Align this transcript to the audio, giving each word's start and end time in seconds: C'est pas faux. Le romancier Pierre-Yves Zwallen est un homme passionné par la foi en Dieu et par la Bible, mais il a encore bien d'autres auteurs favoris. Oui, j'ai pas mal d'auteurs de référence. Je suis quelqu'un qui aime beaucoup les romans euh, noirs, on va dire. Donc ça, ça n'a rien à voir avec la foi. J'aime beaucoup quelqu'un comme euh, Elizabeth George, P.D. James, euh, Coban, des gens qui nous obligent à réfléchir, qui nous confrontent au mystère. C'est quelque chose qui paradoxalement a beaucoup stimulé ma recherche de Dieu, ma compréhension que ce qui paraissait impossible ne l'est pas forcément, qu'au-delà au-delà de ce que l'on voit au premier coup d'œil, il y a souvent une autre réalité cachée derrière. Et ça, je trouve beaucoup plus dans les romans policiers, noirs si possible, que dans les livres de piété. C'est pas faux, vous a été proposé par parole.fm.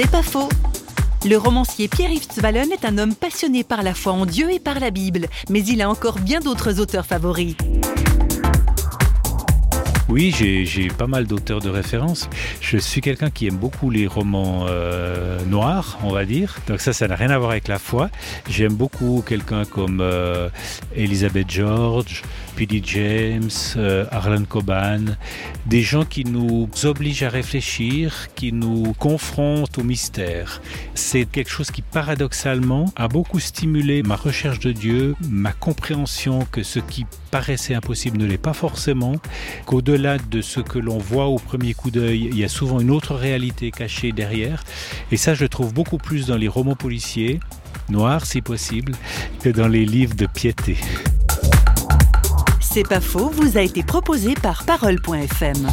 C'est 0.00 0.08
pas 0.08 0.22
faux. 0.22 0.48
Le 1.24 1.34
romancier 1.34 1.88
Pierre-Yves 1.88 2.28
Zwallen 2.32 2.70
est 2.70 2.84
un 2.84 2.98
homme 2.98 3.16
passionné 3.16 3.64
par 3.64 3.82
la 3.82 3.94
foi 3.94 4.12
en 4.12 4.26
Dieu 4.26 4.48
et 4.52 4.60
par 4.60 4.78
la 4.78 4.90
Bible, 4.90 5.26
mais 5.50 5.58
il 5.64 5.82
a 5.82 5.90
encore 5.90 6.20
bien 6.20 6.38
d'autres 6.38 6.78
auteurs 6.78 7.04
favoris. 7.04 7.56
Oui, 10.08 10.34
j'ai 10.34 10.88
pas 10.88 11.06
mal 11.06 11.26
d'auteurs 11.26 11.60
de 11.60 11.68
référence. 11.68 12.30
Je 12.62 12.78
suis 12.78 13.02
quelqu'un 13.02 13.28
qui 13.28 13.46
aime 13.46 13.58
beaucoup 13.58 13.90
les 13.90 14.06
romans 14.06 14.64
euh, 14.66 15.38
noirs, 15.44 15.98
on 16.02 16.10
va 16.10 16.24
dire. 16.24 16.56
Donc 16.66 16.80
ça, 16.80 16.94
ça 16.94 17.06
n'a 17.08 17.14
rien 17.14 17.28
à 17.28 17.36
voir 17.36 17.50
avec 17.50 17.68
la 17.68 17.78
foi. 17.78 18.08
J'aime 18.48 18.72
beaucoup 18.72 19.22
quelqu'un 19.26 19.66
comme 19.66 20.00
euh, 20.00 20.48
Elizabeth 20.96 21.50
George, 21.50 22.22
P.D. 22.56 22.80
James, 22.86 23.50
euh, 23.76 24.06
Coban, 24.48 25.04
des 25.66 25.82
gens 25.82 26.06
qui 26.06 26.24
nous 26.24 26.70
obligent 26.84 27.24
à 27.24 27.28
réfléchir, 27.28 28.28
qui 28.34 28.50
nous 28.54 28.94
confrontent 28.94 29.76
au 29.76 29.84
mystère. 29.84 30.62
C'est 30.94 31.26
quelque 31.26 31.50
chose 31.50 31.70
qui 31.70 31.82
paradoxalement 31.82 32.86
a 32.96 33.08
beaucoup 33.08 33.40
stimulé 33.40 34.02
ma 34.02 34.16
recherche 34.16 34.60
de 34.60 34.72
Dieu, 34.72 35.16
ma 35.28 35.52
compréhension 35.52 36.46
que 36.50 36.62
ce 36.62 36.78
qui 36.78 37.04
paraissait 37.28 37.74
impossible 37.74 38.18
ne 38.18 38.26
l'est 38.26 38.38
pas 38.38 38.52
forcément, 38.52 39.14
qu'au-delà 39.66 39.98
au-delà 39.98 40.18
de 40.18 40.42
ce 40.42 40.60
que 40.60 40.78
l'on 40.78 40.98
voit 40.98 41.26
au 41.26 41.38
premier 41.38 41.74
coup 41.74 41.90
d'œil, 41.90 42.28
il 42.30 42.38
y 42.38 42.44
a 42.44 42.48
souvent 42.48 42.80
une 42.80 42.90
autre 42.90 43.14
réalité 43.14 43.70
cachée 43.70 44.12
derrière. 44.12 44.62
Et 45.10 45.16
ça, 45.16 45.34
je 45.34 45.44
trouve 45.46 45.72
beaucoup 45.72 45.98
plus 45.98 46.26
dans 46.26 46.36
les 46.36 46.48
romans 46.48 46.76
policiers, 46.76 47.40
noirs 47.88 48.26
si 48.26 48.42
possible, 48.42 48.92
que 49.42 49.48
dans 49.48 49.68
les 49.68 49.84
livres 49.84 50.14
de 50.14 50.26
piété. 50.26 50.76
C'est 52.60 52.86
pas 52.86 53.00
faux, 53.00 53.30
vous 53.30 53.56
a 53.56 53.62
été 53.62 53.82
proposé 53.82 54.34
par 54.34 54.64
parole.fm. 54.64 55.66